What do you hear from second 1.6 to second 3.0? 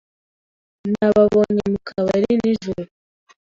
mu kabari nijoro.